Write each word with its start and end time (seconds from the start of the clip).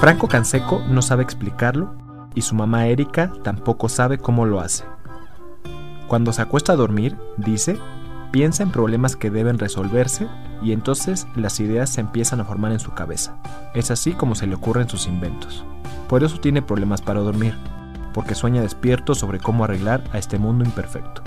Franco 0.00 0.28
Canseco 0.28 0.82
no 0.88 1.02
sabe 1.02 1.22
explicarlo 1.22 1.94
y 2.34 2.40
su 2.40 2.54
mamá 2.54 2.86
Erika 2.86 3.34
tampoco 3.44 3.90
sabe 3.90 4.16
cómo 4.16 4.46
lo 4.46 4.60
hace. 4.60 4.84
Cuando 6.08 6.32
se 6.32 6.40
acuesta 6.40 6.72
a 6.72 6.76
dormir, 6.76 7.18
dice, 7.36 7.78
piensa 8.32 8.62
en 8.62 8.70
problemas 8.70 9.14
que 9.14 9.28
deben 9.28 9.58
resolverse 9.58 10.26
y 10.62 10.72
entonces 10.72 11.26
las 11.36 11.60
ideas 11.60 11.90
se 11.90 12.00
empiezan 12.00 12.40
a 12.40 12.46
formar 12.46 12.72
en 12.72 12.80
su 12.80 12.92
cabeza. 12.92 13.36
Es 13.74 13.90
así 13.90 14.12
como 14.12 14.34
se 14.34 14.46
le 14.46 14.54
ocurren 14.54 14.88
sus 14.88 15.06
inventos. 15.06 15.66
Por 16.08 16.24
eso 16.24 16.40
tiene 16.40 16.62
problemas 16.62 17.02
para 17.02 17.20
dormir, 17.20 17.54
porque 18.14 18.34
sueña 18.34 18.62
despierto 18.62 19.14
sobre 19.14 19.38
cómo 19.38 19.64
arreglar 19.64 20.02
a 20.14 20.18
este 20.18 20.38
mundo 20.38 20.64
imperfecto. 20.64 21.22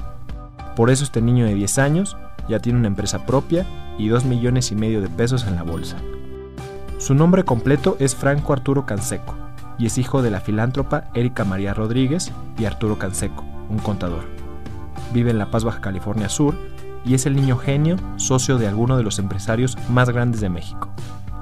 Por 0.75 0.89
eso 0.89 1.03
este 1.03 1.21
niño 1.21 1.45
de 1.45 1.53
10 1.53 1.77
años 1.77 2.17
ya 2.49 2.57
tiene 2.57 2.79
una 2.79 2.87
empresa 2.87 3.23
propia 3.27 3.67
y 3.99 4.07
2 4.07 4.25
millones 4.25 4.71
y 4.71 4.75
medio 4.75 4.99
de 4.99 5.09
pesos 5.09 5.45
en 5.45 5.57
la 5.57 5.63
bolsa. 5.63 5.97
Su 7.03 7.15
nombre 7.15 7.43
completo 7.43 7.97
es 7.99 8.15
Franco 8.15 8.53
Arturo 8.53 8.85
Canseco 8.85 9.35
y 9.77 9.87
es 9.87 9.97
hijo 9.97 10.21
de 10.21 10.31
la 10.31 10.39
filántropa 10.39 11.09
Erika 11.13 11.43
María 11.43 11.73
Rodríguez 11.73 12.31
y 12.57 12.63
Arturo 12.63 12.97
Canseco, 12.97 13.43
un 13.69 13.79
contador. 13.79 14.23
Vive 15.11 15.31
en 15.31 15.37
La 15.37 15.51
Paz, 15.51 15.65
Baja 15.65 15.81
California 15.81 16.29
Sur 16.29 16.55
y 17.03 17.13
es 17.13 17.25
el 17.25 17.35
niño 17.35 17.57
genio, 17.57 17.97
socio 18.15 18.57
de 18.57 18.69
alguno 18.69 18.95
de 18.95 19.03
los 19.03 19.19
empresarios 19.19 19.77
más 19.89 20.11
grandes 20.11 20.39
de 20.39 20.47
México. 20.47 20.93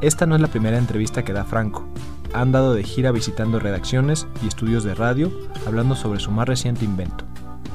Esta 0.02 0.26
no 0.26 0.34
es 0.34 0.42
la 0.42 0.48
primera 0.48 0.80
entrevista 0.80 1.24
que 1.24 1.32
da 1.32 1.44
Franco. 1.44 1.88
Ha 2.34 2.42
andado 2.42 2.74
de 2.74 2.82
gira 2.82 3.12
visitando 3.12 3.60
redacciones 3.60 4.26
y 4.42 4.48
estudios 4.48 4.84
de 4.84 4.96
radio 4.96 5.32
hablando 5.68 5.96
sobre 5.96 6.20
su 6.20 6.32
más 6.32 6.48
reciente 6.48 6.86
invento, 6.86 7.24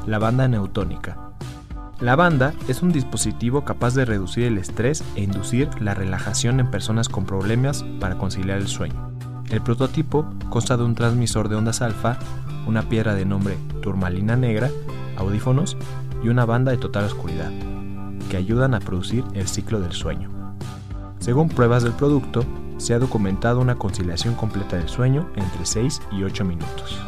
la 0.08 0.18
banda 0.18 0.48
neutónica. 0.48 1.25
La 2.00 2.14
banda 2.14 2.52
es 2.68 2.82
un 2.82 2.92
dispositivo 2.92 3.64
capaz 3.64 3.94
de 3.94 4.04
reducir 4.04 4.44
el 4.44 4.58
estrés 4.58 5.02
e 5.14 5.22
inducir 5.22 5.70
la 5.80 5.94
relajación 5.94 6.60
en 6.60 6.70
personas 6.70 7.08
con 7.08 7.24
problemas 7.24 7.86
para 8.00 8.18
conciliar 8.18 8.58
el 8.58 8.68
sueño. 8.68 9.12
El 9.48 9.62
prototipo 9.62 10.26
consta 10.50 10.76
de 10.76 10.84
un 10.84 10.94
transmisor 10.94 11.48
de 11.48 11.56
ondas 11.56 11.80
alfa, 11.80 12.18
una 12.66 12.82
piedra 12.82 13.14
de 13.14 13.24
nombre 13.24 13.56
turmalina 13.80 14.36
negra, 14.36 14.70
audífonos 15.16 15.78
y 16.22 16.28
una 16.28 16.44
banda 16.44 16.70
de 16.70 16.76
total 16.76 17.04
oscuridad, 17.04 17.50
que 18.30 18.36
ayudan 18.36 18.74
a 18.74 18.80
producir 18.80 19.24
el 19.32 19.48
ciclo 19.48 19.80
del 19.80 19.92
sueño. 19.92 20.28
Según 21.18 21.48
pruebas 21.48 21.82
del 21.82 21.92
producto, 21.92 22.44
se 22.76 22.92
ha 22.92 22.98
documentado 22.98 23.58
una 23.58 23.76
conciliación 23.76 24.34
completa 24.34 24.76
del 24.76 24.90
sueño 24.90 25.30
entre 25.34 25.64
6 25.64 26.02
y 26.12 26.24
8 26.24 26.44
minutos. 26.44 27.00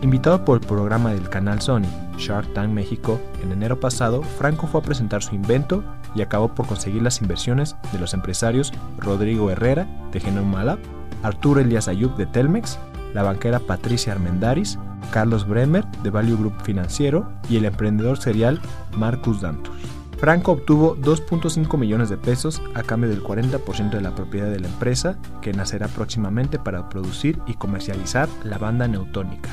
Invitado 0.00 0.44
por 0.44 0.60
el 0.60 0.66
programa 0.66 1.12
del 1.12 1.28
canal 1.28 1.60
Sony, 1.60 1.88
Shark 2.16 2.54
Tank 2.54 2.70
México, 2.70 3.20
en 3.42 3.50
enero 3.50 3.80
pasado, 3.80 4.22
Franco 4.22 4.68
fue 4.68 4.80
a 4.80 4.84
presentar 4.84 5.24
su 5.24 5.34
invento 5.34 5.82
y 6.14 6.22
acabó 6.22 6.54
por 6.54 6.66
conseguir 6.68 7.02
las 7.02 7.20
inversiones 7.20 7.74
de 7.92 7.98
los 7.98 8.14
empresarios 8.14 8.72
Rodrigo 8.98 9.50
Herrera, 9.50 9.88
de 10.12 10.20
Genoma 10.20 10.62
Lab, 10.62 10.78
Arturo 11.24 11.60
Elias 11.60 11.88
Ayub, 11.88 12.16
de 12.16 12.26
Telmex, 12.26 12.78
la 13.12 13.24
banquera 13.24 13.58
Patricia 13.58 14.12
Armendaris, 14.12 14.78
Carlos 15.10 15.48
Bremer, 15.48 15.84
de 16.04 16.10
Value 16.10 16.36
Group 16.36 16.62
Financiero, 16.62 17.32
y 17.48 17.56
el 17.56 17.64
emprendedor 17.64 18.18
serial 18.18 18.60
Marcus 18.96 19.40
Dantus. 19.40 19.74
Franco 20.18 20.52
obtuvo 20.52 20.96
2.5 20.96 21.76
millones 21.76 22.08
de 22.08 22.16
pesos 22.16 22.62
a 22.74 22.84
cambio 22.84 23.10
del 23.10 23.22
40% 23.22 23.90
de 23.90 24.00
la 24.00 24.14
propiedad 24.14 24.50
de 24.50 24.60
la 24.60 24.68
empresa, 24.68 25.16
que 25.42 25.52
nacerá 25.52 25.88
próximamente 25.88 26.58
para 26.58 26.88
producir 26.88 27.40
y 27.46 27.54
comercializar 27.54 28.28
la 28.44 28.58
banda 28.58 28.86
neutónica. 28.86 29.50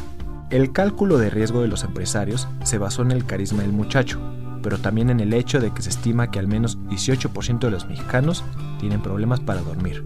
El 0.52 0.72
cálculo 0.72 1.18
de 1.18 1.32
riesgo 1.32 1.62
de 1.62 1.68
los 1.68 1.84
empresarios 1.84 2.48
se 2.64 2.78
basó 2.78 3.02
en 3.02 3.12
el 3.12 3.26
carisma 3.26 3.64
del 3.64 3.74
muchacho, 3.74 4.20
pero 4.62 4.78
también 4.78 5.10
en 5.10 5.20
el 5.20 5.34
hecho 5.34 5.60
de 5.60 5.72
que 5.72 5.82
se 5.82 5.90
estima 5.90 6.30
que 6.30 6.38
al 6.38 6.48
menos 6.48 6.78
18% 6.88 7.60
de 7.60 7.72
los 7.72 7.88
mexicanos 7.88 8.44
tienen 8.80 9.02
problemas 9.02 9.40
para 9.40 9.62
dormir. 9.62 10.06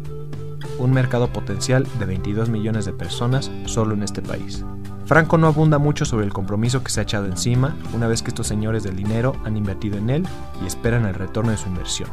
Un 0.78 0.92
mercado 0.92 1.28
potencial 1.34 1.86
de 2.00 2.06
22 2.06 2.50
millones 2.50 2.86
de 2.86 2.94
personas 2.94 3.52
solo 3.66 3.96
en 3.96 4.04
este 4.04 4.22
país. 4.22 4.64
Franco 5.06 5.38
no 5.38 5.48
abunda 5.48 5.78
mucho 5.78 6.06
sobre 6.06 6.26
el 6.26 6.32
compromiso 6.32 6.84
que 6.84 6.92
se 6.92 7.02
ha 7.02 7.04
echado 7.04 7.26
encima 7.26 7.76
una 7.94 8.08
vez 8.08 8.22
que 8.22 8.30
estos 8.30 8.48
señores 8.48 8.84
del 8.84 8.96
dinero 8.96 9.36
han 9.44 9.58
invertido 9.58 9.98
en 9.98 10.10
él 10.10 10.28
y 10.64 10.68
esperan 10.68 11.06
el 11.06 11.16
retorno 11.16 11.52
de 11.52 11.58
su 11.58 11.68
inversión. 11.68 12.10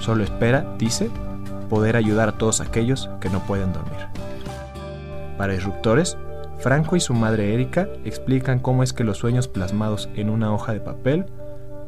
Solo 0.00 0.24
espera, 0.24 0.74
dice, 0.78 1.10
poder 1.70 1.96
ayudar 1.96 2.28
a 2.28 2.36
todos 2.36 2.60
aquellos 2.60 3.08
que 3.20 3.30
no 3.30 3.40
pueden 3.40 3.72
dormir. 3.72 4.08
Para 5.38 5.54
Disruptores, 5.54 6.18
Franco 6.60 6.94
y 6.94 7.00
su 7.00 7.14
madre 7.14 7.54
Erika 7.54 7.88
explican 8.04 8.58
cómo 8.58 8.82
es 8.82 8.92
que 8.92 9.02
los 9.02 9.16
sueños 9.16 9.48
plasmados 9.48 10.10
en 10.14 10.28
una 10.28 10.52
hoja 10.52 10.74
de 10.74 10.80
papel 10.80 11.24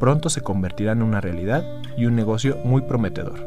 pronto 0.01 0.31
se 0.31 0.41
convertirán 0.41 0.99
en 0.99 1.05
una 1.05 1.21
realidad 1.21 1.63
y 1.97 2.07
un 2.07 2.17
negocio 2.17 2.57
muy 2.65 2.81
prometedor. 2.81 3.47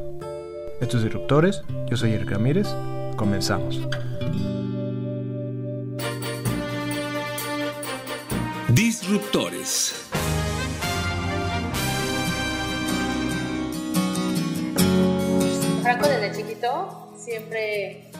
Estos 0.82 1.04
Disruptores, 1.04 1.64
yo 1.88 1.98
soy 1.98 2.12
Eric 2.12 2.30
Ramírez, 2.30 2.68
comenzamos. 3.16 3.82
Disruptores. 8.70 10.10
Franco 15.82 16.08
desde 16.08 16.38
chiquito 16.38 17.14
siempre 17.18 18.12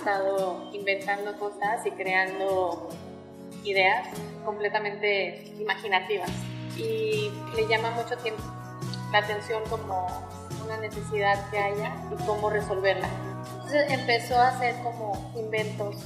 estado 0.00 0.70
inventando 0.72 1.38
cosas 1.38 1.84
y 1.84 1.90
creando 1.90 2.88
ideas 3.64 4.08
completamente 4.44 5.52
imaginativas. 5.60 6.30
Y 6.76 7.30
le 7.54 7.68
llama 7.68 7.90
mucho 7.90 8.16
tiempo 8.16 8.42
la 9.12 9.18
atención 9.18 9.62
como 9.68 10.06
una 10.64 10.78
necesidad 10.78 11.50
que 11.50 11.58
haya 11.58 11.94
y 12.10 12.24
cómo 12.24 12.48
resolverla. 12.48 13.08
Entonces 13.56 13.90
empezó 13.90 14.36
a 14.36 14.48
hacer 14.48 14.74
como 14.82 15.32
inventos 15.36 15.96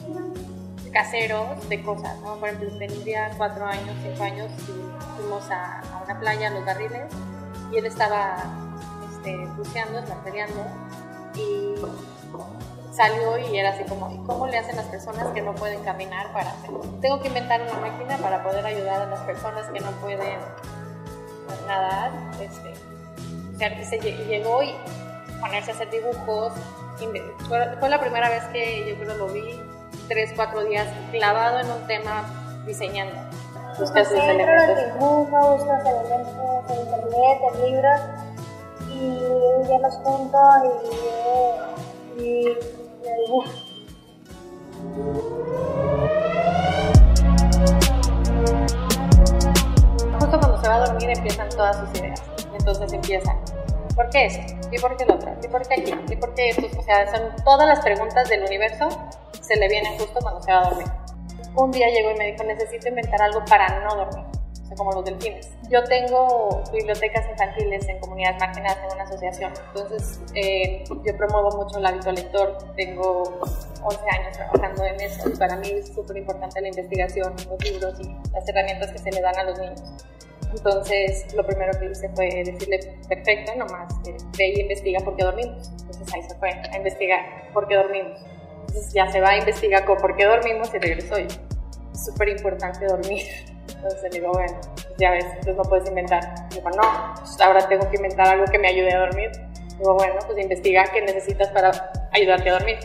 caseros 0.93 1.69
de 1.69 1.83
cosas, 1.83 2.19
¿no? 2.21 2.37
Por 2.37 2.49
ejemplo, 2.49 2.79
tenía 2.79 3.31
cuatro 3.37 3.67
años, 3.67 3.97
cinco 4.03 4.23
años 4.23 4.49
y 4.69 5.17
fuimos 5.17 5.51
a, 5.51 5.81
a 5.81 6.03
una 6.05 6.21
playa, 6.21 6.49
a 6.49 6.51
los 6.51 6.65
barriles, 6.65 7.03
y 7.73 7.79
él 7.79 7.87
estaba 7.87 8.37
este, 9.11 9.37
buceando, 9.57 10.05
y 11.35 11.75
salió 12.95 13.37
y 13.39 13.59
era 13.59 13.71
así 13.71 13.85
como, 13.85 14.11
¿y 14.11 14.19
cómo 14.27 14.47
le 14.47 14.59
hacen 14.59 14.77
las 14.77 14.87
personas 14.87 15.27
que 15.29 15.43
no 15.43 15.55
pueden 15.55 15.83
caminar 15.83 16.33
para 16.33 16.51
hacerlo? 16.51 16.81
Tengo 17.01 17.21
que 17.21 17.29
inventar 17.29 17.61
una 17.63 17.75
máquina 17.81 18.17
para 18.19 18.43
poder 18.43 18.65
ayudar 18.65 19.03
a 19.03 19.07
las 19.07 19.21
personas 19.21 19.67
que 19.71 19.81
no 19.81 19.91
pueden 20.01 20.39
nadar. 21.67 22.11
Este, 22.41 22.73
o 23.55 23.59
sea, 23.59 23.85
se 23.85 24.01
lle- 24.01 24.27
llegó 24.27 24.63
y 24.63 24.75
ponerse 25.41 25.73
a 25.73 25.75
hacer 25.75 25.91
dibujos. 25.91 26.53
Fue, 27.49 27.89
la 27.89 28.01
primera 28.01 28.29
vez 28.29 28.45
que 28.53 28.89
yo 28.89 28.95
creo 28.97 29.17
lo 29.17 29.27
vi, 29.29 29.61
tres, 30.09 30.33
cuatro 30.37 30.63
días 30.65 30.87
clavado 31.11 31.59
en 31.61 31.71
un 31.71 31.87
tema 31.87 32.25
diseñando. 32.67 33.15
Buscas 33.79 34.11
los 34.13 34.23
Siempre 34.23 34.47
los 34.47 34.63
elementos. 34.65 34.95
dibujo, 35.01 35.57
los 35.59 35.85
elementos 35.85 36.71
en 36.71 36.79
internet, 36.81 37.39
en 37.53 37.73
libros, 37.73 38.01
y 38.89 39.69
ya 39.69 39.79
los 39.79 39.95
junto 39.97 40.39
y, 42.17 42.23
y, 42.23 42.59
dibujo. 43.25 43.49
Justo 50.19 50.39
cuando 50.39 50.63
se 50.63 50.69
va 50.69 50.75
a 50.75 50.87
dormir 50.87 51.11
empiezan 51.11 51.49
todas 51.51 51.77
sus 51.77 52.01
ideas. 52.01 52.23
Entonces 52.59 52.93
empiezan, 52.93 53.37
¿por 53.95 54.09
qué 54.11 54.27
eso? 54.27 54.41
¿Y 54.71 54.79
por 54.79 54.97
qué 54.97 55.07
lo 55.07 55.15
otro? 55.15 55.35
¿Y 55.43 55.49
por 55.49 55.67
qué 55.67 55.75
aquí? 55.81 55.95
¿Y 56.13 56.17
por 56.17 56.35
qué 56.35 56.51
esto? 56.51 56.67
O 56.79 56.83
sea, 56.83 57.11
son 57.15 57.35
todas 57.45 57.67
las 57.67 57.81
preguntas 57.81 58.29
del 58.29 58.45
universo 58.45 58.89
se 59.45 59.57
le 59.57 59.69
vienen 59.69 59.99
justo 59.99 60.19
cuando 60.21 60.41
se 60.43 60.53
va 60.53 60.61
a 60.61 60.71
dormir. 60.71 60.87
Un 61.55 61.71
día 61.71 61.87
llegó 61.89 62.11
y 62.11 62.15
me 62.15 62.33
dijo, 62.33 62.45
necesito 62.45 62.89
inventar 62.89 63.21
algo 63.23 63.45
para 63.45 63.81
no 63.81 63.95
dormir. 63.95 64.25
Sea, 64.75 64.77
como 64.77 64.93
los 64.93 65.05
delfines. 65.05 65.51
Yo 65.71 65.83
tengo 65.85 66.63
bibliotecas 66.73 67.29
infantiles 67.31 67.89
en 67.89 67.99
comunidades 68.01 68.39
marginadas 68.41 68.79
en 68.85 68.95
una 68.95 69.05
asociación. 69.05 69.53
Entonces, 69.75 70.21
eh, 70.35 70.85
yo 70.89 71.17
promuevo 71.17 71.51
mucho 71.57 71.79
el 71.79 71.87
hábito 71.87 72.13
lector. 72.13 72.59
Tengo 72.77 73.23
11 73.83 74.01
años 74.11 74.37
trabajando 74.37 74.85
en 74.85 75.01
eso 75.01 75.29
y 75.29 75.37
para 75.37 75.57
mí 75.57 75.71
es 75.71 75.89
súper 75.89 76.17
importante 76.17 76.61
la 76.61 76.69
investigación, 76.69 77.35
los 77.49 77.65
libros 77.65 78.01
y 78.01 78.33
las 78.33 78.49
herramientas 78.49 78.91
que 78.93 78.99
se 78.99 79.11
le 79.11 79.21
dan 79.21 79.37
a 79.37 79.45
los 79.45 79.59
niños. 79.59 79.83
Entonces, 80.57 81.35
lo 81.35 81.45
primero 81.45 81.73
que 81.79 81.87
hice 81.87 82.09
fue 82.11 82.29
decirle, 82.45 82.79
perfecto, 83.09 83.53
nomás 83.57 83.93
eh, 84.07 84.17
ve 84.39 84.53
y 84.57 84.61
investiga 84.61 85.01
por 85.01 85.17
qué 85.17 85.25
dormimos. 85.25 85.69
Entonces 85.69 86.15
ahí 86.15 86.23
se 86.23 86.35
fue 86.37 86.51
a 86.51 86.77
investigar 86.77 87.53
por 87.53 87.67
qué 87.67 87.77
dormimos. 87.77 88.21
Entonces 88.61 88.93
ya 88.93 89.11
se 89.11 89.21
va 89.21 89.31
a 89.31 89.39
investigar 89.39 89.85
por 89.85 90.17
qué 90.17 90.25
dormimos 90.27 90.73
y 90.73 90.79
regresó 90.79 91.19
yo. 91.19 91.27
Es 91.93 92.05
súper 92.07 92.29
importante 92.29 92.87
dormir. 92.87 93.23
Entonces 93.85 94.03
le 94.05 94.21
digo, 94.21 94.33
bueno, 94.33 94.59
pues 94.73 94.95
ya 94.97 95.11
ves, 95.11 95.27
entonces 95.27 95.57
no 95.57 95.63
puedes 95.65 95.87
inventar. 95.89 96.49
Digo, 96.49 96.71
no, 96.71 97.15
pues 97.19 97.39
ahora 97.41 97.69
tengo 97.69 97.89
que 97.91 97.97
inventar 97.97 98.29
algo 98.29 98.47
que 98.47 98.59
me 98.59 98.69
ayude 98.69 98.95
a 98.95 99.01
dormir. 99.01 99.31
Digo, 99.79 99.95
bueno, 99.95 100.15
pues 100.27 100.39
investiga 100.39 100.85
qué 100.85 101.03
necesitas 101.03 101.49
para 101.49 101.71
ayudarte 102.13 102.49
a 102.49 102.53
dormir. 102.55 102.79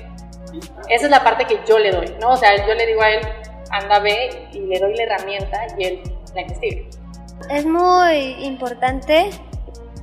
Esa 0.90 1.06
es 1.06 1.10
la 1.10 1.24
parte 1.24 1.46
que 1.46 1.62
yo 1.66 1.80
le 1.80 1.92
doy, 1.92 2.14
¿no? 2.20 2.32
O 2.32 2.38
sea, 2.38 2.68
yo 2.68 2.74
le 2.74 2.86
digo 2.86 3.02
a 3.02 3.12
él, 3.12 3.22
anda, 3.72 4.00
ve 4.00 4.50
y 4.52 4.60
le 4.60 4.78
doy 4.78 4.94
la 4.98 5.04
herramienta 5.04 5.68
y 5.78 5.86
él 5.86 6.04
la 6.36 6.42
investiga. 6.42 6.82
Es 7.50 7.66
muy 7.66 8.46
importante 8.46 9.30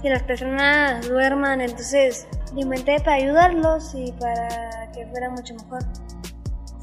que 0.00 0.08
las 0.08 0.22
personas 0.22 1.06
duerman, 1.06 1.60
entonces 1.60 2.26
inventé 2.54 3.00
para 3.00 3.16
ayudarlos 3.16 3.94
y 3.94 4.12
para 4.12 4.90
que 4.92 5.06
fuera 5.08 5.28
mucho 5.28 5.54
mejor. 5.56 5.82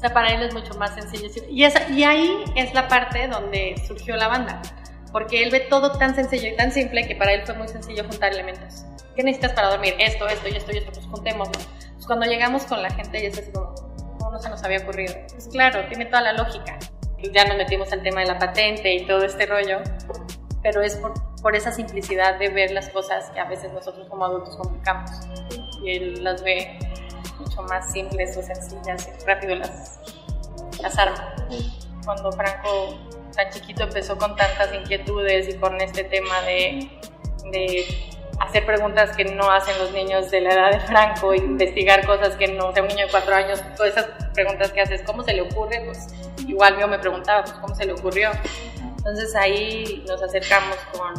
Sea, 0.04 0.12
para 0.12 0.34
él 0.34 0.42
es 0.42 0.52
mucho 0.52 0.74
más 0.74 0.94
sencillo. 0.94 1.30
Y, 1.48 1.64
esa, 1.64 1.88
y 1.88 2.04
ahí 2.04 2.44
es 2.56 2.74
la 2.74 2.88
parte 2.88 3.26
donde 3.26 3.74
surgió 3.86 4.16
la 4.16 4.28
banda, 4.28 4.60
porque 5.12 5.42
él 5.42 5.50
ve 5.50 5.60
todo 5.60 5.92
tan 5.92 6.14
sencillo 6.14 6.50
y 6.50 6.56
tan 6.56 6.72
simple 6.72 7.08
que 7.08 7.16
para 7.16 7.32
él 7.32 7.40
fue 7.46 7.54
muy 7.54 7.68
sencillo 7.68 8.04
juntar 8.04 8.34
elementos. 8.34 8.84
¿Qué 9.16 9.22
necesitas 9.22 9.54
para 9.54 9.70
dormir? 9.70 9.94
Esto, 9.98 10.28
esto 10.28 10.46
y 10.46 10.56
esto 10.56 10.72
y 10.74 10.76
esto, 10.76 10.92
pues 10.92 11.06
juntemos. 11.06 11.48
Pues 11.48 12.06
cuando 12.06 12.26
llegamos 12.26 12.64
con 12.64 12.82
la 12.82 12.90
gente 12.90 13.22
y 13.22 13.26
es 13.28 13.38
así 13.38 13.50
como, 13.50 13.74
¿cómo 14.18 14.32
no 14.32 14.38
se 14.38 14.50
nos 14.50 14.62
había 14.62 14.80
ocurrido? 14.80 15.14
Pues 15.32 15.48
claro, 15.48 15.88
tiene 15.88 16.04
toda 16.04 16.20
la 16.20 16.34
lógica. 16.34 16.78
Ya 17.32 17.46
nos 17.46 17.56
metimos 17.56 17.90
al 17.90 18.02
tema 18.02 18.20
de 18.20 18.26
la 18.26 18.38
patente 18.38 18.94
y 18.94 19.06
todo 19.06 19.24
este 19.24 19.46
rollo, 19.46 19.78
pero 20.62 20.82
es 20.82 20.96
por, 20.96 21.14
por 21.40 21.56
esa 21.56 21.72
simplicidad 21.72 22.38
de 22.38 22.50
ver 22.50 22.72
las 22.72 22.90
cosas 22.90 23.30
que 23.30 23.40
a 23.40 23.46
veces 23.46 23.72
nosotros 23.72 24.06
como 24.10 24.26
adultos 24.26 24.54
complicamos. 24.58 25.10
Y 25.82 25.96
él 25.96 26.22
las 26.22 26.42
ve 26.42 26.78
mucho 27.44 27.62
más 27.62 27.92
simples 27.92 28.36
o 28.36 28.42
sencillas 28.42 29.08
y 29.08 29.24
rápido 29.26 29.56
las, 29.56 29.98
las 30.80 30.98
arma. 30.98 31.34
Cuando 32.04 32.32
Franco 32.32 32.98
tan 33.34 33.50
chiquito 33.50 33.84
empezó 33.84 34.16
con 34.16 34.36
tantas 34.36 34.72
inquietudes 34.74 35.48
y 35.48 35.58
con 35.58 35.80
este 35.80 36.04
tema 36.04 36.40
de, 36.42 36.88
de 37.50 37.84
hacer 38.40 38.64
preguntas 38.66 39.16
que 39.16 39.24
no 39.24 39.50
hacen 39.50 39.76
los 39.78 39.92
niños 39.92 40.30
de 40.30 40.40
la 40.40 40.54
edad 40.54 40.72
de 40.72 40.80
Franco, 40.80 41.34
investigar 41.34 42.06
cosas 42.06 42.36
que 42.36 42.48
no, 42.48 42.68
o 42.68 42.72
sea, 42.72 42.82
un 42.82 42.88
niño 42.88 43.06
de 43.06 43.10
cuatro 43.10 43.34
años, 43.34 43.60
todas 43.76 43.92
esas 43.92 44.06
preguntas 44.32 44.72
que 44.72 44.80
haces, 44.80 45.02
¿cómo 45.02 45.22
se 45.22 45.32
le 45.32 45.42
ocurre? 45.42 45.82
Pues 45.84 46.08
igual 46.46 46.78
yo 46.78 46.88
me 46.88 46.98
preguntaba, 46.98 47.42
pues, 47.42 47.54
¿cómo 47.54 47.74
se 47.74 47.86
le 47.86 47.92
ocurrió? 47.92 48.30
Entonces 48.98 49.34
ahí 49.34 50.04
nos 50.08 50.22
acercamos 50.22 50.76
con 50.92 51.14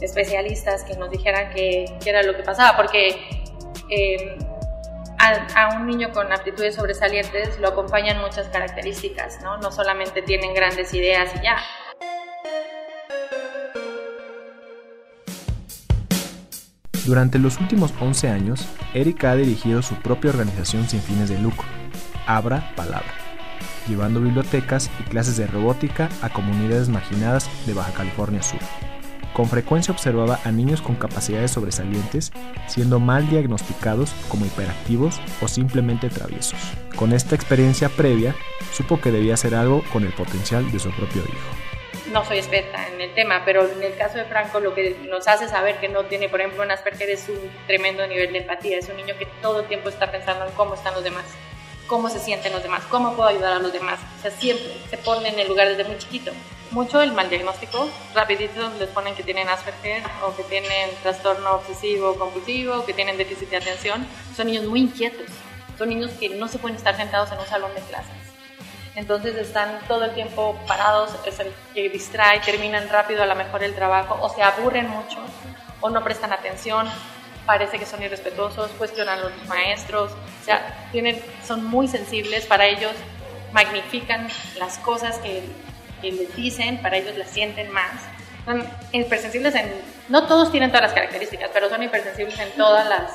especialistas 0.00 0.84
que 0.84 0.96
nos 0.96 1.10
dijeran 1.10 1.50
qué 1.54 1.98
era 2.04 2.22
lo 2.22 2.36
que 2.36 2.42
pasaba, 2.42 2.76
porque 2.76 3.44
eh, 3.90 4.38
a, 5.24 5.76
un 5.76 5.86
niño 5.86 6.10
con 6.12 6.32
aptitudes 6.32 6.74
sobresalientes 6.74 7.58
lo 7.58 7.68
acompañan 7.68 8.20
muchas 8.20 8.48
características, 8.48 9.40
¿no? 9.42 9.56
No 9.58 9.72
solamente 9.72 10.22
tienen 10.22 10.54
grandes 10.54 10.92
ideas 10.94 11.32
y 11.36 11.44
ya. 11.44 11.56
Durante 17.06 17.38
los 17.38 17.60
últimos 17.60 17.92
11 18.00 18.28
años, 18.28 18.66
Erika 18.94 19.32
ha 19.32 19.36
dirigido 19.36 19.82
su 19.82 19.94
propia 19.96 20.30
organización 20.30 20.88
sin 20.88 21.00
fines 21.02 21.28
de 21.28 21.38
lucro, 21.38 21.66
Abra 22.26 22.72
Palabra, 22.76 23.12
llevando 23.86 24.20
bibliotecas 24.20 24.90
y 25.00 25.02
clases 25.04 25.36
de 25.36 25.46
robótica 25.46 26.08
a 26.22 26.30
comunidades 26.30 26.88
marginadas 26.88 27.50
de 27.66 27.74
Baja 27.74 27.92
California 27.92 28.42
Sur. 28.42 28.60
Con 29.34 29.48
frecuencia 29.48 29.92
observaba 29.92 30.38
a 30.44 30.52
niños 30.52 30.80
con 30.80 30.94
capacidades 30.94 31.50
sobresalientes 31.50 32.30
siendo 32.68 33.00
mal 33.00 33.28
diagnosticados 33.28 34.14
como 34.28 34.46
hiperactivos 34.46 35.20
o 35.42 35.48
simplemente 35.48 36.08
traviesos. 36.08 36.58
Con 36.94 37.12
esta 37.12 37.34
experiencia 37.34 37.88
previa, 37.88 38.36
supo 38.72 39.00
que 39.00 39.10
debía 39.10 39.34
hacer 39.34 39.56
algo 39.56 39.82
con 39.92 40.04
el 40.04 40.12
potencial 40.12 40.70
de 40.70 40.78
su 40.78 40.88
propio 40.92 41.22
hijo. 41.22 42.12
No 42.12 42.24
soy 42.24 42.38
experta 42.38 42.86
en 42.86 43.00
el 43.00 43.12
tema, 43.14 43.42
pero 43.44 43.68
en 43.68 43.82
el 43.82 43.96
caso 43.96 44.18
de 44.18 44.24
Franco 44.26 44.60
lo 44.60 44.72
que 44.72 44.96
nos 45.10 45.26
hace 45.26 45.48
saber 45.48 45.80
que 45.80 45.88
no 45.88 46.04
tiene, 46.04 46.28
por 46.28 46.40
ejemplo, 46.40 46.62
un 46.62 46.70
Asperger 46.70 47.10
es 47.10 47.28
un 47.28 47.40
tremendo 47.66 48.06
nivel 48.06 48.32
de 48.32 48.38
empatía. 48.38 48.78
Es 48.78 48.88
un 48.88 48.96
niño 48.96 49.16
que 49.18 49.26
todo 49.42 49.62
el 49.62 49.66
tiempo 49.66 49.88
está 49.88 50.12
pensando 50.12 50.46
en 50.46 50.52
cómo 50.52 50.74
están 50.74 50.94
los 50.94 51.02
demás, 51.02 51.24
cómo 51.86 52.08
se 52.08 52.18
sienten 52.18 52.52
los 52.52 52.62
demás, 52.62 52.82
cómo 52.90 53.14
puedo 53.14 53.28
ayudar 53.28 53.54
a 53.54 53.58
los 53.58 53.72
demás. 53.72 53.98
O 54.18 54.22
sea, 54.22 54.30
siempre 54.30 54.76
se 54.90 54.98
pone 54.98 55.28
en 55.28 55.38
el 55.38 55.48
lugar 55.48 55.68
desde 55.68 55.84
muy 55.84 55.98
chiquito 55.98 56.32
mucho 56.74 57.00
el 57.00 57.12
mal 57.12 57.30
diagnóstico. 57.30 57.88
Rapidito 58.14 58.68
les 58.78 58.88
ponen 58.90 59.14
que 59.14 59.22
tienen 59.22 59.48
Asperger 59.48 60.02
o 60.26 60.34
que 60.36 60.42
tienen 60.42 60.90
trastorno 61.02 61.54
obsesivo 61.54 62.16
compulsivo, 62.16 62.84
que 62.84 62.92
tienen 62.92 63.16
déficit 63.16 63.48
de 63.50 63.56
atención. 63.58 64.06
Son 64.36 64.48
niños 64.48 64.64
muy 64.64 64.80
inquietos. 64.80 65.26
Son 65.78 65.88
niños 65.88 66.10
que 66.18 66.28
no 66.30 66.48
se 66.48 66.58
pueden 66.58 66.76
estar 66.76 66.96
sentados 66.96 67.30
en 67.32 67.38
un 67.38 67.46
salón 67.46 67.72
de 67.74 67.80
clases. 67.82 68.12
Entonces 68.96 69.36
están 69.36 69.80
todo 69.88 70.04
el 70.04 70.14
tiempo 70.14 70.56
parados, 70.68 71.10
es 71.24 71.40
el 71.40 71.52
que 71.72 71.88
distrae, 71.88 72.40
terminan 72.40 72.88
rápido 72.88 73.22
a 73.22 73.26
lo 73.26 73.34
mejor 73.34 73.64
el 73.64 73.74
trabajo 73.74 74.18
o 74.20 74.28
se 74.28 74.42
aburren 74.42 74.88
mucho 74.88 75.18
o 75.80 75.90
no 75.90 76.02
prestan 76.04 76.32
atención, 76.32 76.88
parece 77.46 77.78
que 77.78 77.86
son 77.86 78.02
irrespetuosos, 78.02 78.70
cuestionan 78.72 79.18
a 79.18 79.22
los 79.22 79.46
maestros, 79.46 80.12
o 80.12 80.44
sea, 80.44 80.88
tienen, 80.92 81.20
son 81.46 81.64
muy 81.64 81.88
sensibles, 81.88 82.46
para 82.46 82.66
ellos 82.66 82.92
magnifican 83.52 84.28
las 84.58 84.78
cosas 84.78 85.18
que 85.18 85.42
que 86.04 86.12
les 86.12 86.36
dicen, 86.36 86.82
para 86.82 86.98
ellos 86.98 87.16
las 87.16 87.30
sienten 87.30 87.70
más. 87.70 88.02
Son 88.44 88.62
hipersensibles 88.92 89.54
en, 89.54 89.72
no 90.10 90.26
todos 90.26 90.50
tienen 90.50 90.70
todas 90.70 90.82
las 90.82 90.92
características, 90.92 91.50
pero 91.52 91.70
son 91.70 91.82
hipersensibles 91.82 92.38
en 92.38 92.50
todas 92.52 92.86
las, 92.86 93.12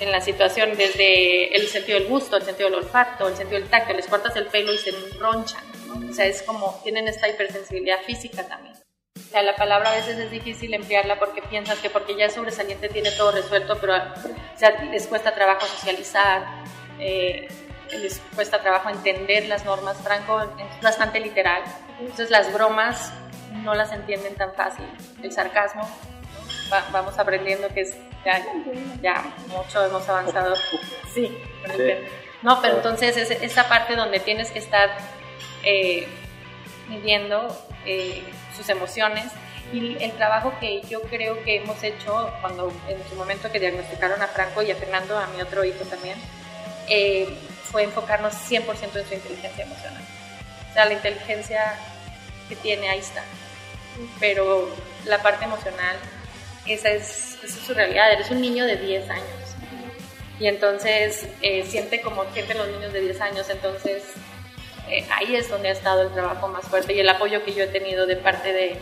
en 0.00 0.10
la 0.10 0.20
situación, 0.20 0.76
desde 0.76 1.54
el 1.56 1.68
sentido 1.68 1.98
del 2.00 2.08
gusto, 2.08 2.36
el 2.36 2.42
sentido 2.42 2.70
del 2.70 2.80
olfato, 2.80 3.28
el 3.28 3.36
sentido 3.36 3.60
del 3.60 3.70
tacto, 3.70 3.94
les 3.94 4.06
cortas 4.08 4.34
el 4.34 4.46
pelo 4.46 4.72
y 4.72 4.78
se 4.78 4.90
ronchan, 5.18 5.62
¿no? 5.86 6.10
o 6.10 6.12
sea, 6.12 6.26
es 6.26 6.42
como, 6.42 6.80
tienen 6.82 7.06
esta 7.06 7.28
hipersensibilidad 7.28 8.02
física 8.04 8.44
también. 8.48 8.74
Sea, 9.34 9.42
la 9.42 9.56
palabra 9.56 9.90
a 9.90 9.96
veces 9.96 10.16
es 10.16 10.30
difícil 10.30 10.74
emplearla 10.74 11.18
porque 11.18 11.42
piensas 11.42 11.80
que 11.80 11.90
porque 11.90 12.14
ya 12.14 12.26
es 12.26 12.34
sobresaliente 12.34 12.88
tiene 12.88 13.10
todo 13.10 13.32
resuelto, 13.32 13.76
pero 13.80 13.96
o 13.96 14.56
sea, 14.56 14.80
les 14.92 15.08
cuesta 15.08 15.34
trabajo 15.34 15.66
socializar, 15.66 16.46
eh, 17.00 17.48
les 17.90 18.20
cuesta 18.36 18.60
trabajo 18.60 18.90
entender 18.90 19.46
las 19.46 19.64
normas. 19.64 19.96
Franco 20.04 20.40
es 20.40 20.80
bastante 20.80 21.18
literal, 21.18 21.64
entonces 21.98 22.30
las 22.30 22.52
bromas 22.52 23.12
no 23.64 23.74
las 23.74 23.90
entienden 23.90 24.36
tan 24.36 24.54
fácil. 24.54 24.86
El 25.20 25.32
sarcasmo, 25.32 25.82
vamos 26.92 27.18
aprendiendo 27.18 27.66
que 27.70 27.80
es 27.80 27.96
ya, 28.24 28.40
ya 29.02 29.34
mucho 29.48 29.84
hemos 29.84 30.08
avanzado. 30.08 30.54
Sí, 31.12 31.36
no, 32.42 32.62
pero 32.62 32.76
entonces 32.76 33.16
es 33.16 33.32
esa 33.32 33.68
parte 33.68 33.96
donde 33.96 34.20
tienes 34.20 34.52
que 34.52 34.60
estar 34.60 34.90
eh, 35.64 36.06
midiendo 36.88 37.48
eh, 37.84 38.22
sus 38.56 38.68
emociones 38.68 39.26
y 39.72 39.96
el 40.02 40.12
trabajo 40.12 40.52
que 40.60 40.82
yo 40.88 41.02
creo 41.02 41.42
que 41.42 41.56
hemos 41.56 41.82
hecho 41.82 42.30
cuando 42.40 42.72
en 42.88 42.98
su 43.08 43.16
momento 43.16 43.50
que 43.50 43.58
diagnosticaron 43.58 44.20
a 44.22 44.28
Franco 44.28 44.62
y 44.62 44.70
a 44.70 44.76
Fernando, 44.76 45.18
a 45.18 45.26
mi 45.28 45.40
otro 45.40 45.64
hijo 45.64 45.84
también, 45.84 46.16
eh, 46.88 47.28
fue 47.70 47.82
enfocarnos 47.82 48.34
100% 48.34 48.96
en 48.96 49.08
su 49.08 49.14
inteligencia 49.14 49.64
emocional. 49.64 50.02
O 50.70 50.74
sea, 50.74 50.84
la 50.84 50.92
inteligencia 50.92 51.76
que 52.48 52.56
tiene, 52.56 52.88
ahí 52.88 52.98
está. 52.98 53.24
Pero 54.20 54.68
la 55.06 55.22
parte 55.22 55.44
emocional, 55.44 55.96
esa 56.66 56.90
es, 56.90 57.38
su 57.66 57.74
realidad. 57.74 58.12
Eres 58.12 58.30
un 58.30 58.40
niño 58.40 58.64
de 58.66 58.76
10 58.76 59.10
años. 59.10 59.26
Y 60.38 60.46
entonces 60.46 61.26
eh, 61.42 61.64
siente 61.66 62.00
como 62.00 62.24
sienten 62.32 62.58
los 62.58 62.68
niños 62.68 62.92
de 62.92 63.00
10 63.00 63.20
años. 63.20 63.50
Entonces 63.50 64.02
eh, 64.90 65.06
ahí 65.12 65.36
es 65.36 65.48
donde 65.48 65.68
ha 65.68 65.72
estado 65.72 66.02
el 66.02 66.12
trabajo 66.12 66.48
más 66.48 66.66
fuerte 66.66 66.92
y 66.92 67.00
el 67.00 67.08
apoyo 67.08 67.44
que 67.44 67.52
yo 67.52 67.64
he 67.64 67.68
tenido 67.68 68.06
de 68.06 68.16
parte 68.16 68.52
de 68.52 68.76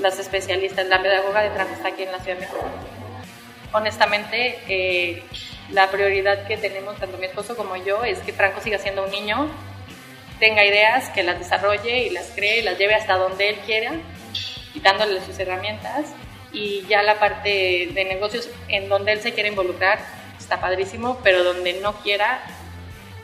las 0.00 0.18
especialistas. 0.18 0.86
La 0.86 1.02
pedagoga 1.02 1.42
de 1.42 1.50
Franco 1.50 1.74
está 1.74 1.88
aquí 1.88 2.02
en 2.02 2.12
la 2.12 2.20
Ciudad 2.20 2.38
de 2.38 2.46
México. 2.46 2.64
Honestamente, 3.72 4.58
eh, 4.68 5.22
la 5.70 5.90
prioridad 5.90 6.46
que 6.46 6.56
tenemos 6.56 6.96
tanto 6.96 7.18
mi 7.18 7.26
esposo 7.26 7.56
como 7.56 7.76
yo 7.76 8.04
es 8.04 8.18
que 8.20 8.32
Franco 8.32 8.60
siga 8.60 8.78
siendo 8.78 9.04
un 9.04 9.10
niño, 9.10 9.50
tenga 10.38 10.64
ideas, 10.64 11.10
que 11.10 11.22
las 11.22 11.38
desarrolle 11.38 12.06
y 12.06 12.10
las 12.10 12.30
cree 12.34 12.60
y 12.60 12.62
las 12.62 12.78
lleve 12.78 12.94
hasta 12.94 13.16
donde 13.16 13.50
él 13.50 13.56
quiera, 13.66 13.92
quitándole 14.72 15.20
sus 15.22 15.38
herramientas. 15.38 16.06
Y 16.52 16.86
ya 16.88 17.02
la 17.02 17.18
parte 17.18 17.90
de 17.92 18.04
negocios 18.06 18.48
en 18.68 18.88
donde 18.88 19.12
él 19.12 19.20
se 19.20 19.34
quiere 19.34 19.50
involucrar 19.50 19.98
está 20.38 20.60
padrísimo, 20.60 21.18
pero 21.22 21.44
donde 21.44 21.74
no 21.74 21.92
quiera, 22.00 22.40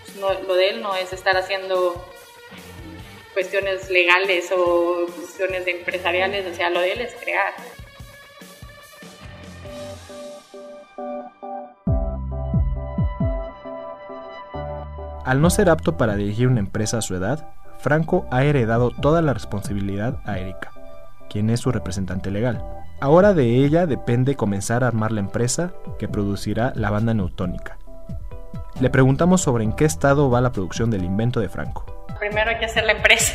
pues 0.04 0.16
no, 0.16 0.34
lo 0.46 0.54
de 0.56 0.70
él 0.70 0.82
no 0.82 0.94
es 0.94 1.12
estar 1.12 1.36
haciendo 1.36 2.13
cuestiones 3.34 3.90
legales 3.90 4.50
o 4.56 5.06
cuestiones 5.14 5.66
empresariales, 5.66 6.46
o 6.46 6.54
sea, 6.54 6.70
lo 6.70 6.80
de 6.80 6.92
él 6.92 7.00
es 7.00 7.14
crear. 7.16 7.52
Al 15.24 15.40
no 15.40 15.50
ser 15.50 15.70
apto 15.70 15.96
para 15.96 16.16
dirigir 16.16 16.48
una 16.48 16.60
empresa 16.60 16.98
a 16.98 17.02
su 17.02 17.14
edad, 17.14 17.48
Franco 17.78 18.26
ha 18.30 18.44
heredado 18.44 18.90
toda 18.90 19.22
la 19.22 19.34
responsabilidad 19.34 20.20
a 20.26 20.38
Erika, 20.38 20.70
quien 21.28 21.50
es 21.50 21.60
su 21.60 21.72
representante 21.72 22.30
legal. 22.30 22.62
Ahora 23.00 23.34
de 23.34 23.64
ella 23.64 23.86
depende 23.86 24.36
comenzar 24.36 24.84
a 24.84 24.86
armar 24.86 25.12
la 25.12 25.20
empresa 25.20 25.72
que 25.98 26.08
producirá 26.08 26.72
la 26.76 26.90
banda 26.90 27.14
neutónica. 27.14 27.78
Le 28.80 28.90
preguntamos 28.90 29.40
sobre 29.40 29.64
en 29.64 29.72
qué 29.72 29.84
estado 29.84 30.30
va 30.30 30.40
la 30.40 30.52
producción 30.52 30.90
del 30.90 31.04
invento 31.04 31.40
de 31.40 31.48
Franco. 31.48 31.93
Primero 32.24 32.52
hay 32.52 32.58
que 32.58 32.64
hacer 32.64 32.84
la 32.84 32.92
empresa. 32.92 33.34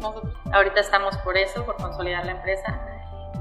ahorita 0.52 0.80
estamos 0.80 1.18
por 1.18 1.36
eso, 1.36 1.66
por 1.66 1.76
consolidar 1.76 2.24
la 2.24 2.32
empresa. 2.32 2.80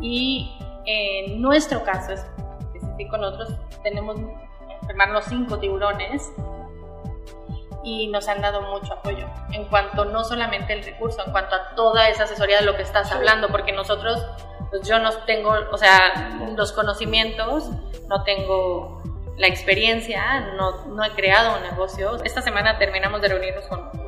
Y 0.01 0.59
en 0.85 1.41
nuestro 1.41 1.81
caso 1.85 2.11
específico, 2.11 3.15
nosotros 3.15 3.57
tenemos 3.83 4.17
los 4.17 5.25
cinco 5.25 5.59
tiburones 5.59 6.29
y 7.85 8.07
nos 8.07 8.27
han 8.27 8.41
dado 8.41 8.63
mucho 8.63 8.95
apoyo 8.95 9.29
en 9.53 9.63
cuanto 9.69 10.03
no 10.03 10.25
solamente 10.25 10.73
el 10.73 10.83
recurso, 10.83 11.23
en 11.25 11.31
cuanto 11.31 11.55
a 11.55 11.73
toda 11.75 12.09
esa 12.09 12.23
asesoría 12.23 12.59
de 12.59 12.65
lo 12.65 12.75
que 12.75 12.81
estás 12.81 13.09
hablando, 13.13 13.47
porque 13.47 13.71
nosotros 13.71 14.27
pues 14.71 14.85
yo 14.85 14.99
no 14.99 15.09
tengo, 15.25 15.55
o 15.71 15.77
sea, 15.77 16.37
los 16.57 16.73
conocimientos, 16.73 17.69
no 18.09 18.23
tengo 18.25 19.01
la 19.37 19.47
experiencia, 19.47 20.53
no, 20.57 20.85
no 20.87 21.01
he 21.01 21.11
creado 21.11 21.55
un 21.55 21.63
negocio. 21.63 22.21
Esta 22.25 22.41
semana 22.41 22.77
terminamos 22.77 23.21
de 23.21 23.29
reunirnos 23.29 23.65
con, 23.67 24.04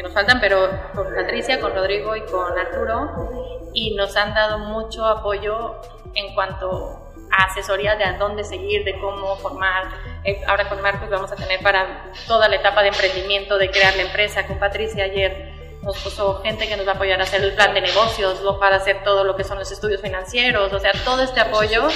que 0.00 0.04
nos 0.04 0.14
faltan, 0.14 0.40
pero 0.40 0.70
con 0.94 1.14
Patricia, 1.14 1.60
con 1.60 1.74
Rodrigo 1.74 2.16
y 2.16 2.22
con 2.22 2.58
Arturo, 2.58 3.70
y 3.74 3.94
nos 3.94 4.16
han 4.16 4.32
dado 4.32 4.58
mucho 4.58 5.04
apoyo 5.04 5.76
en 6.14 6.34
cuanto 6.34 7.12
a 7.30 7.44
asesoría 7.44 7.96
de 7.96 8.04
a 8.04 8.16
dónde 8.16 8.42
seguir, 8.42 8.82
de 8.84 8.98
cómo 8.98 9.36
formar. 9.36 9.84
Eh, 10.24 10.40
ahora 10.46 10.70
con 10.70 10.80
Marcos 10.80 11.10
vamos 11.10 11.30
a 11.30 11.36
tener 11.36 11.60
para 11.60 12.10
toda 12.26 12.48
la 12.48 12.56
etapa 12.56 12.80
de 12.80 12.88
emprendimiento, 12.88 13.58
de 13.58 13.70
crear 13.70 13.94
la 13.94 14.02
empresa. 14.02 14.46
Con 14.46 14.58
Patricia 14.58 15.04
ayer 15.04 15.52
nos 15.82 15.98
puso 15.98 16.40
gente 16.42 16.66
que 16.66 16.78
nos 16.78 16.86
va 16.86 16.92
a 16.92 16.94
apoyar 16.94 17.20
a 17.20 17.24
hacer 17.24 17.42
el 17.42 17.52
plan 17.52 17.74
de 17.74 17.82
negocios, 17.82 18.40
para 18.58 18.76
hacer 18.76 19.04
todo 19.04 19.22
lo 19.24 19.36
que 19.36 19.44
son 19.44 19.58
los 19.58 19.70
estudios 19.70 20.00
financieros, 20.00 20.72
o 20.72 20.80
sea, 20.80 20.92
todo 21.04 21.22
este 21.22 21.40
apoyo 21.40 21.88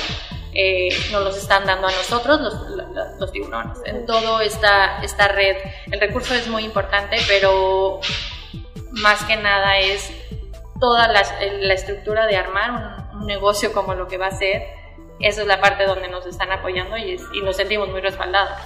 eh, 0.54 0.88
nos 1.11 1.25
los 1.25 1.37
están 1.37 1.64
dando 1.66 1.88
a 1.88 1.90
nosotros 1.90 2.40
los, 2.40 2.54
los, 3.18 3.32
tiburones, 3.32 3.78
en 3.84 4.06
toda 4.06 4.42
esta, 4.44 5.02
esta 5.02 5.28
red. 5.28 5.56
El 5.90 6.00
recurso 6.00 6.34
es 6.34 6.46
muy 6.46 6.64
importante, 6.64 7.18
pero 7.26 8.00
más 8.92 9.25
que 9.25 9.37
nada 9.37 9.78
es 9.78 10.12
toda 10.80 11.08
la, 11.08 11.23
la 11.61 11.75
estructura 11.75 12.26
de 12.26 12.37
armar 12.37 12.70
un, 12.70 13.26
negocio 13.26 13.73
como 13.73 13.94
lo 13.94 14.06
que 14.06 14.18
va 14.18 14.26
a 14.26 14.30
ser. 14.32 14.62
Esa 15.18 15.42
es 15.42 15.46
la 15.46 15.61
parte 15.61 15.87
donde 15.87 16.08
nos 16.08 16.26
están 16.26 16.52
apoyando 16.52 16.96
y, 16.99 17.16
nos 17.42 17.56
sentimos 17.56 17.88
muy 17.88 18.00
respaldados. 18.00 18.58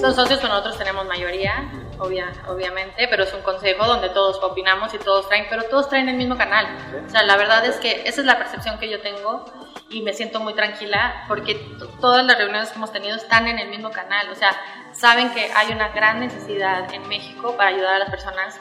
Son 0.00 0.14
socios 0.14 0.38
que 0.38 0.48
nosotros 0.48 0.78
tenemos 0.78 1.06
mayoría, 1.06 1.70
obvia, 1.98 2.32
obviamente, 2.48 3.06
pero 3.08 3.24
es 3.24 3.32
un 3.32 3.42
consejo 3.42 3.86
donde 3.86 4.08
todos 4.10 4.42
opinamos 4.42 4.92
y 4.94 4.98
todos 4.98 5.28
traen, 5.28 5.46
pero 5.48 5.64
todos 5.64 5.88
traen 5.88 6.08
el 6.08 6.16
mismo 6.16 6.36
canal. 6.36 6.66
O 7.06 7.10
sea, 7.10 7.22
la 7.22 7.36
verdad 7.36 7.64
es 7.64 7.76
que 7.76 8.02
esa 8.06 8.20
es 8.20 8.26
la 8.26 8.38
percepción 8.38 8.78
que 8.78 8.88
yo 8.88 9.00
tengo 9.00 9.44
y 9.90 10.02
me 10.02 10.12
siento 10.12 10.40
muy 10.40 10.54
tranquila 10.54 11.24
porque 11.28 11.54
todas 12.00 12.24
las 12.24 12.36
reuniones 12.38 12.70
que 12.70 12.76
hemos 12.76 12.92
tenido 12.92 13.16
están 13.16 13.46
en 13.46 13.58
el 13.58 13.68
mismo 13.68 13.90
canal. 13.90 14.28
O 14.30 14.34
sea, 14.34 14.50
saben 14.92 15.32
que 15.32 15.50
hay 15.54 15.72
una 15.72 15.88
gran 15.88 16.20
necesidad 16.20 16.92
en 16.92 17.06
México 17.08 17.56
para 17.56 17.70
ayudar 17.70 17.94
a 17.94 17.98
las 18.00 18.10
personas 18.10 18.60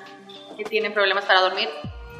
que 0.58 0.63
tienen 0.63 0.94
problemas 0.94 1.25
para 1.25 1.42
dormir. 1.42 1.70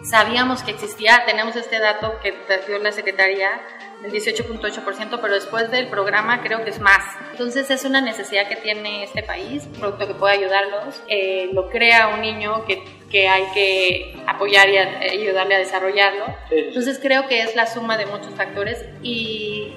Sabíamos 0.04 0.64
que 0.64 0.72
existía, 0.72 1.24
tenemos 1.26 1.56
este 1.56 1.80
dato 1.80 2.20
que 2.22 2.34
dio 2.68 2.80
la 2.80 2.92
Secretaría 2.92 3.62
el 4.04 4.12
18.8%, 4.12 5.20
pero 5.22 5.34
después 5.34 5.72
del 5.72 5.88
programa 5.88 6.42
creo 6.42 6.64
que 6.64 6.72
es 6.72 6.80
más. 6.80 7.04
Entonces 7.32 7.70
es 7.70 7.86
una 7.86 8.02
necesidad 8.02 8.48
que 8.48 8.56
tiene 8.58 9.04
este 9.04 9.24
país, 9.24 9.64
un 9.66 9.80
producto 9.80 10.08
que 10.08 10.14
puede 10.14 10.36
ayudarlos. 10.36 11.02
Eh, 11.08 11.50
lo 11.54 11.70
crea 11.70 12.10
un 12.10 12.22
niño 12.22 12.66
que, 12.66 12.84
que, 13.10 13.28
hay 13.28 13.46
que 13.54 14.22
apoyar 14.28 14.70
y 14.70 14.78
ayudarle 14.78 15.56
a 15.56 15.60
desarrollarlo. 15.60 16.26
Entonces 16.52 17.00
creo 17.02 17.28
que 17.28 17.42
es 17.42 17.56
la 17.56 17.66
suma 17.66 17.98
de 17.98 18.06
muchos 18.06 18.34
factores 18.34 18.84
y 19.02 19.74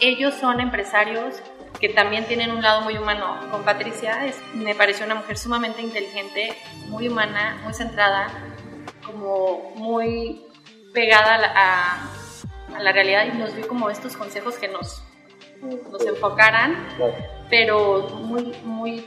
ellos 0.00 0.34
son 0.34 0.60
empresarios 0.60 1.42
que 1.80 1.88
también 1.88 2.24
tienen 2.26 2.50
un 2.50 2.62
lado 2.62 2.82
muy 2.82 2.96
humano. 2.96 3.38
Con 3.50 3.64
Patricia 3.64 4.26
es, 4.26 4.36
me 4.54 4.74
pareció 4.74 5.06
una 5.06 5.14
mujer 5.14 5.38
sumamente 5.38 5.82
inteligente, 5.82 6.54
muy 6.88 7.08
humana, 7.08 7.60
muy 7.64 7.74
centrada, 7.74 8.28
como 9.04 9.72
muy 9.76 10.46
pegada 10.92 11.52
a, 11.54 12.10
a 12.74 12.82
la 12.82 12.92
realidad 12.92 13.26
y 13.32 13.36
nos 13.36 13.54
dio 13.54 13.66
como 13.68 13.90
estos 13.90 14.16
consejos 14.16 14.56
que 14.56 14.68
nos, 14.68 15.02
nos 15.62 16.04
enfocaran, 16.04 16.88
pero 17.48 18.08
muy, 18.22 18.54
muy 18.64 19.06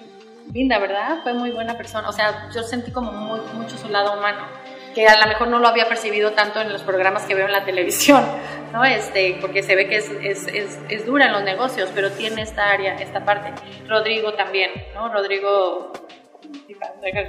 linda, 0.53 0.79
¿verdad? 0.79 1.21
Fue 1.23 1.33
muy 1.33 1.51
buena 1.51 1.77
persona, 1.77 2.09
o 2.09 2.13
sea, 2.13 2.49
yo 2.53 2.63
sentí 2.63 2.91
como 2.91 3.11
muy, 3.11 3.39
mucho 3.53 3.77
su 3.77 3.89
lado 3.89 4.17
humano, 4.17 4.47
que 4.95 5.07
a 5.07 5.19
lo 5.19 5.27
mejor 5.27 5.47
no 5.49 5.59
lo 5.59 5.67
había 5.67 5.87
percibido 5.87 6.31
tanto 6.31 6.61
en 6.61 6.71
los 6.71 6.81
programas 6.81 7.25
que 7.25 7.35
veo 7.35 7.45
en 7.45 7.51
la 7.51 7.65
televisión, 7.65 8.23
¿no? 8.73 8.83
Este, 8.83 9.37
porque 9.39 9.61
se 9.61 9.75
ve 9.75 9.87
que 9.87 9.97
es, 9.97 10.09
es, 10.09 10.47
es, 10.47 10.79
es 10.89 11.05
dura 11.05 11.27
en 11.27 11.33
los 11.33 11.43
negocios, 11.43 11.89
pero 11.93 12.11
tiene 12.11 12.41
esta 12.41 12.71
área, 12.71 12.95
esta 12.95 13.23
parte. 13.23 13.53
Rodrigo 13.87 14.33
también, 14.33 14.71
¿no? 14.95 15.09
Rodrigo, 15.09 15.91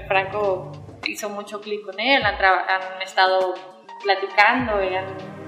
Franco 0.09 0.73
hizo 1.07 1.29
mucho 1.29 1.61
clic 1.61 1.85
con 1.85 1.99
él, 2.01 2.25
han, 2.25 2.35
han 2.43 3.03
estado 3.03 3.55
platicando 4.03 4.83
y 4.83 4.95
han 4.95 5.40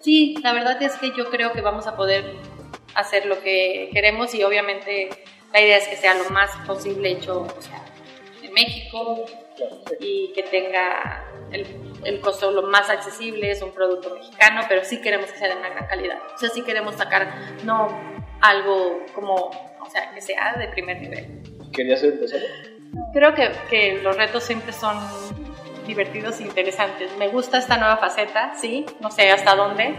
Sí, 0.00 0.34
la 0.42 0.52
verdad 0.52 0.82
es 0.82 0.96
que 0.96 1.12
yo 1.16 1.30
creo 1.30 1.52
que 1.52 1.60
vamos 1.60 1.86
a 1.86 1.96
poder 1.96 2.36
hacer 2.94 3.26
lo 3.26 3.40
que 3.40 3.90
queremos 3.92 4.34
y 4.34 4.42
obviamente 4.42 5.10
la 5.52 5.60
idea 5.60 5.76
es 5.76 5.88
que 5.88 5.96
sea 5.96 6.14
lo 6.14 6.28
más 6.30 6.50
posible 6.66 7.10
hecho 7.10 7.42
o 7.42 7.62
sea, 7.62 7.84
en 8.42 8.52
México 8.52 9.24
y 10.00 10.32
que 10.32 10.42
tenga 10.44 11.24
el, 11.52 11.66
el, 12.04 12.20
costo 12.20 12.50
lo 12.50 12.62
más 12.62 12.88
accesible, 12.88 13.50
es 13.50 13.60
un 13.62 13.72
producto 13.72 14.14
mexicano, 14.14 14.62
pero 14.68 14.84
sí 14.84 15.00
queremos 15.00 15.30
que 15.30 15.38
sea 15.38 15.48
de 15.48 15.56
una 15.56 15.68
gran 15.68 15.86
calidad. 15.86 16.18
O 16.34 16.38
sea, 16.38 16.48
sí 16.48 16.62
queremos 16.62 16.94
sacar 16.94 17.34
no 17.64 17.88
algo 18.40 19.04
como, 19.14 19.34
o 19.80 19.90
sea, 19.90 20.12
que 20.14 20.20
sea 20.20 20.54
de 20.54 20.68
primer 20.68 21.00
nivel. 21.00 21.42
¿Querías 21.72 22.00
ser 22.00 22.12
empresario? 22.12 22.48
Creo 23.12 23.34
que, 23.34 23.50
que 23.68 24.00
los 24.02 24.16
retos 24.16 24.44
siempre 24.44 24.72
son 24.72 24.96
divertidos 25.90 26.38
e 26.40 26.44
interesantes. 26.44 27.16
Me 27.18 27.28
gusta 27.28 27.58
esta 27.58 27.76
nueva 27.76 27.96
faceta, 27.96 28.54
sí, 28.54 28.86
no 29.00 29.10
sé 29.10 29.30
hasta 29.30 29.56
dónde, 29.56 29.96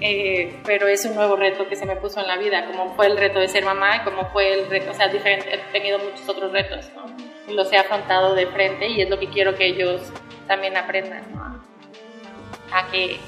eh, 0.00 0.60
pero 0.64 0.88
es 0.88 1.04
un 1.04 1.14
nuevo 1.14 1.36
reto 1.36 1.68
que 1.68 1.76
se 1.76 1.86
me 1.86 1.94
puso 1.94 2.20
en 2.20 2.26
la 2.26 2.36
vida, 2.36 2.66
como 2.66 2.94
fue 2.96 3.06
el 3.06 3.16
reto 3.16 3.38
de 3.38 3.46
ser 3.46 3.64
mamá 3.64 4.02
como 4.02 4.28
fue 4.30 4.52
el 4.52 4.68
reto, 4.68 4.90
o 4.90 4.94
sea, 4.94 5.06
diferente, 5.06 5.54
he 5.54 5.58
tenido 5.72 5.98
muchos 6.00 6.28
otros 6.28 6.50
retos, 6.52 6.90
¿no? 6.96 7.04
Y 7.46 7.54
los 7.54 7.72
he 7.72 7.76
afrontado 7.76 8.34
de 8.34 8.46
frente 8.48 8.88
y 8.88 9.02
es 9.02 9.08
lo 9.08 9.18
que 9.20 9.28
quiero 9.28 9.54
que 9.54 9.66
ellos 9.66 10.00
también 10.48 10.76
aprendan, 10.76 11.22
¿no? 11.32 11.62
A 12.72 12.90
que 12.90 13.18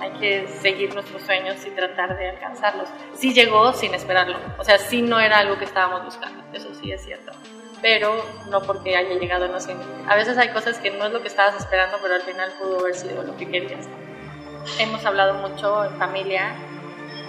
hay 0.00 0.10
que 0.18 0.48
seguir 0.48 0.92
nuestros 0.94 1.22
sueños 1.22 1.64
y 1.64 1.70
tratar 1.70 2.18
de 2.18 2.30
alcanzarlos. 2.30 2.88
Sí 3.14 3.32
llegó 3.32 3.72
sin 3.72 3.94
esperarlo, 3.94 4.36
o 4.58 4.64
sea, 4.64 4.78
sí 4.78 5.00
no 5.00 5.20
era 5.20 5.38
algo 5.38 5.58
que 5.58 5.64
estábamos 5.64 6.04
buscando, 6.04 6.42
eso 6.52 6.74
sí 6.74 6.90
es 6.90 7.04
cierto 7.04 7.32
pero 7.82 8.24
no 8.48 8.62
porque 8.62 8.96
haya 8.96 9.14
llegado 9.14 9.48
no 9.48 9.60
sé. 9.60 9.74
A 10.06 10.16
veces 10.16 10.36
hay 10.38 10.48
cosas 10.50 10.78
que 10.78 10.90
no 10.90 11.06
es 11.06 11.12
lo 11.12 11.22
que 11.22 11.28
estabas 11.28 11.56
esperando, 11.56 11.98
pero 12.02 12.14
al 12.14 12.22
final 12.22 12.52
pudo 12.58 12.80
haber 12.80 12.94
sido 12.94 13.22
lo 13.22 13.36
que 13.36 13.48
querías. 13.48 13.88
Hemos 14.78 15.04
hablado 15.04 15.34
mucho 15.34 15.84
en 15.84 15.96
familia. 15.98 16.54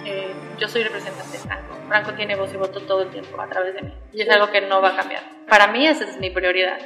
Eh, 0.04 0.32
yo 0.58 0.68
soy 0.68 0.82
representante 0.82 1.38
de 1.38 1.38
Franco. 1.38 1.74
Franco 1.88 2.14
tiene 2.14 2.36
voz 2.36 2.52
y 2.52 2.56
voto 2.56 2.80
todo 2.80 3.02
el 3.02 3.10
tiempo 3.10 3.40
a 3.40 3.48
través 3.48 3.74
de 3.74 3.82
mí. 3.82 3.92
Y 4.12 4.22
es 4.22 4.30
algo 4.30 4.50
que 4.50 4.60
no 4.62 4.82
va 4.82 4.90
a 4.90 4.96
cambiar. 4.96 5.22
Para 5.48 5.68
mí 5.68 5.86
esa 5.86 6.04
es 6.04 6.18
mi 6.18 6.30
prioridad. 6.30 6.78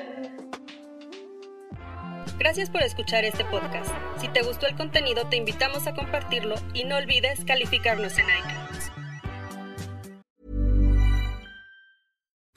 Gracias 2.39 2.69
por 2.69 2.83
escuchar 2.83 3.25
este 3.25 3.45
podcast. 3.47 3.91
Si 4.19 4.29
te 4.29 4.43
gustó 4.43 4.67
el 4.67 4.77
contenido, 4.77 5.27
te 5.27 5.37
invitamos 5.37 5.87
a 5.87 5.95
compartirlo 5.95 6.57
y 6.75 6.85
no 6.85 6.97
olvides 6.97 7.45
calificarnos 7.45 8.19
en 8.19 8.27
iTunes. 8.27 8.93